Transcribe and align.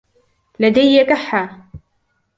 لدي 0.59 1.03
كحة. 1.05 1.69